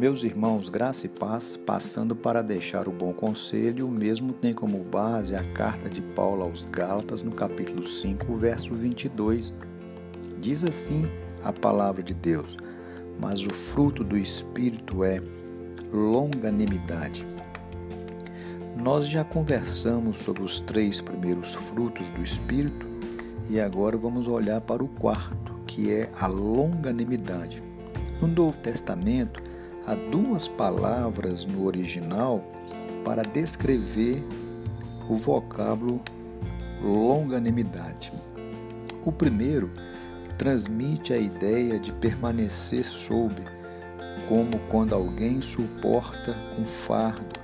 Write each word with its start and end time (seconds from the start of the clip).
Meus 0.00 0.24
irmãos, 0.24 0.70
graça 0.70 1.04
e 1.04 1.10
paz, 1.10 1.58
passando 1.58 2.16
para 2.16 2.40
deixar 2.40 2.88
o 2.88 2.90
bom 2.90 3.12
conselho, 3.12 3.86
mesmo 3.86 4.32
tem 4.32 4.54
como 4.54 4.78
base 4.82 5.36
a 5.36 5.44
carta 5.52 5.90
de 5.90 6.00
Paulo 6.00 6.42
aos 6.42 6.64
Gálatas, 6.64 7.20
no 7.20 7.30
capítulo 7.32 7.84
5, 7.84 8.34
verso 8.34 8.74
22. 8.74 9.52
Diz 10.40 10.64
assim 10.64 11.04
a 11.44 11.52
palavra 11.52 12.02
de 12.02 12.14
Deus: 12.14 12.56
Mas 13.20 13.44
o 13.44 13.52
fruto 13.52 14.02
do 14.02 14.16
Espírito 14.16 15.04
é 15.04 15.20
longanimidade. 15.92 17.26
Nós 18.82 19.06
já 19.06 19.22
conversamos 19.22 20.16
sobre 20.16 20.42
os 20.42 20.60
três 20.60 21.02
primeiros 21.02 21.52
frutos 21.52 22.08
do 22.08 22.24
Espírito 22.24 22.86
e 23.50 23.60
agora 23.60 23.98
vamos 23.98 24.26
olhar 24.28 24.62
para 24.62 24.82
o 24.82 24.88
quarto, 24.88 25.60
que 25.66 25.92
é 25.92 26.10
a 26.18 26.26
longanimidade. 26.26 27.62
No 28.18 28.28
Novo 28.28 28.56
Testamento, 28.56 29.49
há 29.86 29.94
duas 29.94 30.48
palavras 30.48 31.46
no 31.46 31.64
original 31.64 32.44
para 33.04 33.22
descrever 33.22 34.24
o 35.08 35.16
vocábulo 35.16 36.00
longanimidade. 36.82 38.12
O 39.04 39.12
primeiro 39.12 39.70
transmite 40.38 41.12
a 41.12 41.18
ideia 41.18 41.78
de 41.78 41.92
permanecer 41.92 42.84
sob, 42.84 43.34
como 44.28 44.58
quando 44.70 44.94
alguém 44.94 45.42
suporta 45.42 46.36
um 46.58 46.64
fardo. 46.64 47.40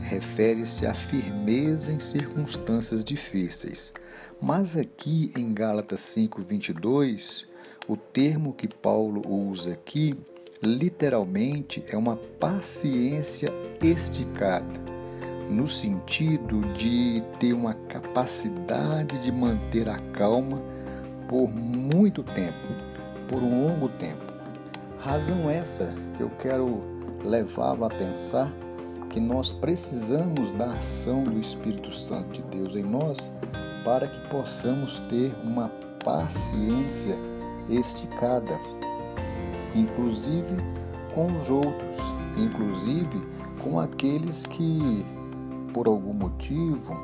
Refere-se 0.00 0.86
à 0.86 0.94
firmeza 0.94 1.92
em 1.92 2.00
circunstâncias 2.00 3.04
difíceis. 3.04 3.92
Mas 4.40 4.76
aqui 4.76 5.32
em 5.36 5.54
Gálatas 5.54 6.00
5:22, 6.00 7.46
o 7.86 7.96
termo 7.96 8.52
que 8.52 8.66
Paulo 8.66 9.22
usa 9.26 9.72
aqui 9.72 10.16
literalmente 10.62 11.84
é 11.88 11.96
uma 11.96 12.16
paciência 12.38 13.52
esticada, 13.82 14.80
no 15.50 15.66
sentido 15.66 16.60
de 16.74 17.22
ter 17.40 17.52
uma 17.52 17.74
capacidade 17.74 19.18
de 19.18 19.32
manter 19.32 19.88
a 19.88 19.98
calma 20.12 20.62
por 21.28 21.48
muito 21.50 22.22
tempo, 22.22 22.68
por 23.28 23.42
um 23.42 23.66
longo 23.66 23.88
tempo. 23.88 24.32
Razão 25.00 25.50
essa 25.50 25.92
que 26.16 26.22
eu 26.22 26.30
quero 26.38 26.80
levá-lo 27.24 27.84
a 27.84 27.88
pensar 27.88 28.52
que 29.10 29.18
nós 29.18 29.52
precisamos 29.52 30.52
da 30.52 30.66
ação 30.66 31.24
do 31.24 31.38
Espírito 31.40 31.92
Santo 31.92 32.32
de 32.34 32.42
Deus 32.56 32.76
em 32.76 32.84
nós 32.84 33.30
para 33.84 34.06
que 34.06 34.28
possamos 34.28 35.00
ter 35.00 35.34
uma 35.42 35.68
paciência 36.04 37.18
esticada 37.68 38.58
inclusive 39.74 40.56
com 41.14 41.26
os 41.26 41.50
outros, 41.50 41.98
inclusive 42.36 43.26
com 43.62 43.78
aqueles 43.78 44.46
que, 44.46 45.04
por 45.72 45.86
algum 45.86 46.12
motivo, 46.12 46.94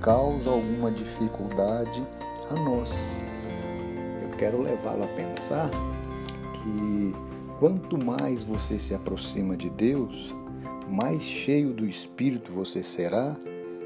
causam 0.00 0.54
alguma 0.54 0.90
dificuldade 0.90 2.06
a 2.50 2.54
nós. 2.54 3.18
Eu 4.22 4.30
quero 4.36 4.62
levá-lo 4.62 5.04
a 5.04 5.08
pensar 5.08 5.70
que 6.52 7.14
quanto 7.58 8.02
mais 8.02 8.42
você 8.42 8.78
se 8.78 8.94
aproxima 8.94 9.56
de 9.56 9.68
Deus, 9.70 10.34
mais 10.88 11.22
cheio 11.22 11.72
do 11.72 11.86
Espírito 11.86 12.50
você 12.52 12.82
será 12.82 13.36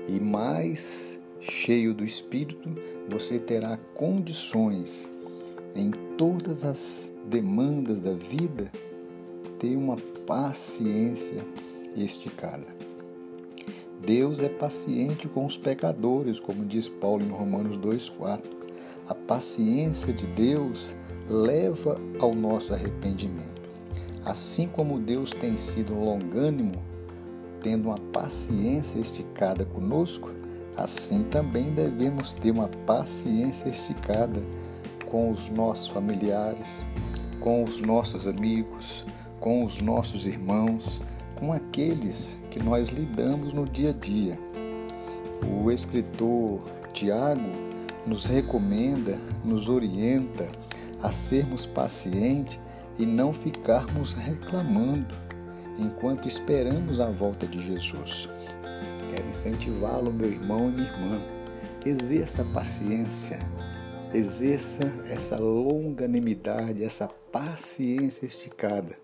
e 0.09 0.19
mais 0.21 1.21
cheio 1.41 1.93
do 1.93 2.05
Espírito 2.05 2.71
você 3.09 3.39
terá 3.39 3.77
condições 3.95 5.09
em 5.75 5.91
todas 6.17 6.65
as 6.65 7.17
demandas 7.27 8.01
da 8.01 8.13
vida, 8.13 8.71
ter 9.59 9.77
uma 9.77 9.97
paciência 10.27 11.45
esticada. 11.97 12.67
Deus 14.07 14.41
é 14.41 14.49
paciente 14.49 15.27
com 15.29 15.47
os 15.47 15.57
pecadores, 15.57 16.39
como 16.39 16.65
diz 16.65 16.89
Paulo 16.89 17.25
em 17.25 17.29
Romanos 17.29 17.79
2,4. 17.79 18.43
A 19.09 19.15
paciência 19.15 20.13
de 20.13 20.27
Deus 20.27 20.95
leva 21.29 21.99
ao 22.21 22.35
nosso 22.35 22.75
arrependimento. 22.75 23.63
Assim 24.25 24.67
como 24.67 24.99
Deus 24.99 25.31
tem 25.31 25.57
sido 25.57 25.95
longânimo, 25.95 26.73
tendo 27.63 27.89
uma 27.89 27.99
paciência 27.99 28.99
esticada 28.99 29.65
conosco, 29.65 30.31
assim 30.77 31.23
também 31.25 31.73
devemos 31.73 32.35
ter 32.35 32.51
uma 32.51 32.69
paciência 32.87 33.69
esticada 33.69 34.43
com 35.15 35.31
os 35.31 35.49
nossos 35.49 35.87
familiares, 35.87 36.85
com 37.39 37.63
os 37.63 37.81
nossos 37.81 38.27
amigos, 38.27 39.07
com 39.39 39.65
os 39.65 39.81
nossos 39.81 40.27
irmãos, 40.27 41.01
com 41.37 41.53
aqueles 41.53 42.37
que 42.51 42.61
nós 42.61 42.89
lidamos 42.89 43.53
no 43.53 43.65
dia 43.65 43.91
a 43.91 43.93
dia. 43.93 44.37
O 45.63 45.71
escritor 45.71 46.63
Tiago 46.93 47.49
nos 48.05 48.27
recomenda, 48.27 49.17
nos 49.45 49.69
orienta 49.69 50.49
a 51.01 51.13
sermos 51.13 51.65
pacientes 51.65 52.59
e 52.99 53.07
não 53.07 53.33
ficarmos 53.33 54.15
reclamando 54.15 55.15
enquanto 55.79 56.27
esperamos 56.27 56.99
a 56.99 57.09
volta 57.09 57.47
de 57.47 57.61
Jesus. 57.61 58.29
Quero 59.13 59.29
incentivá-lo, 59.29 60.13
meu 60.13 60.29
irmão 60.29 60.71
e 60.71 60.73
minha 60.73 60.89
irmã. 60.89 61.23
Exerça 61.87 62.43
paciência, 62.53 63.39
Exerça 64.15 64.85
essa 65.11 65.35
longanimidade, 65.41 66.85
essa 66.85 67.09
paciência 67.33 68.27
esticada, 68.27 68.97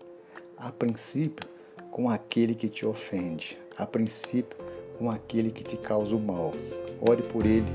a 0.57 0.71
princípio 0.71 1.45
com 1.91 2.09
aquele 2.09 2.55
que 2.55 2.69
te 2.69 2.85
ofende, 2.85 3.57
a 3.77 3.85
princípio 3.85 4.57
com 4.97 5.11
aquele 5.11 5.51
que 5.51 5.65
te 5.65 5.75
causa 5.75 6.15
o 6.15 6.19
mal. 6.19 6.53
Ore 7.01 7.23
por 7.23 7.45
ele, 7.45 7.67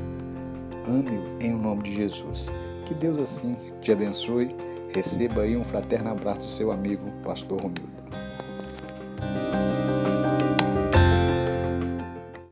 ame-o 0.88 1.44
em 1.44 1.52
nome 1.52 1.82
de 1.82 1.94
Jesus. 1.94 2.50
Que 2.86 2.94
Deus 2.94 3.18
assim 3.18 3.54
te 3.82 3.92
abençoe. 3.92 4.56
Receba 4.94 5.42
aí 5.42 5.58
um 5.58 5.64
fraterno 5.64 6.08
abraço 6.08 6.46
do 6.46 6.50
seu 6.50 6.72
amigo, 6.72 7.04
Pastor 7.22 7.60
Romildo. 7.60 8.25